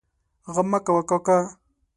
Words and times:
غم 0.53 0.67
مه 0.71 0.79
کوه 0.85 1.03
کاکا! 1.09 1.37